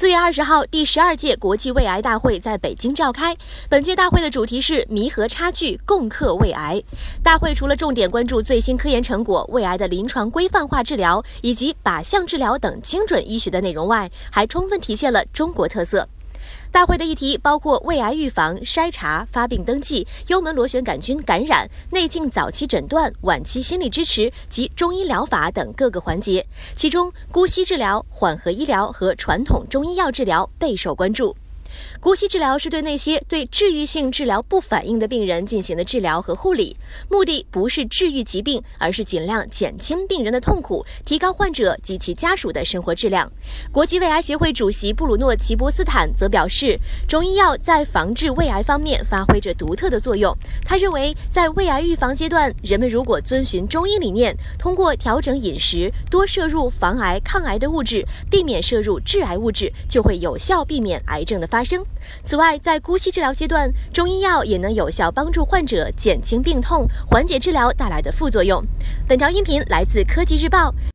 [0.00, 3.36] 四月二十号，第十二届国际胃癌大会在北京召开。
[3.68, 6.82] 本届大会的主题是“弥合差距，共克胃癌”。
[7.22, 16.08] 大会除了重点关注最新科研成果、胃癌的临床规范化治疗以及靶向治疗等精准医学的内容外，还充分体现了中国特色。
[16.70, 26.46] 大会的议题包括胃癌预防、筛查、发病登记、幽门螺旋杆菌感染、内镜早期诊断、晚期心理支持及中医疗法等各个环节，
[26.76, 31.36] 其中姑息治疗、缓和医疗和传统中医药治疗备受关注。
[32.00, 36.76] 姑息治疗是对那些对治愈性治疗不反应的病人进行的治疗和护理，
[37.08, 43.30] 目的不是治愈疾病，而是尽量减轻病人的痛苦，提高患者及其家属的生活质量。
[43.72, 50.36] 国际胃癌协会主席布鲁诺·齐波斯坦则表示，中医药在防治胃癌方面发挥着独特的作用。
[50.64, 61.84] 他认为，在胃癌预防阶段，人们如果遵循中医理念，通过调整饮食，多摄入防癌抗癌的物质，避免摄入致癌物质，就会有效避免癌症的发发生。
[62.24, 68.64] 此外，在姑息治疗阶段，中医药也能有效帮助患者减轻病痛，缓解治疗带来的副作用。
[69.06, 70.74] 本条音频来自科技日报。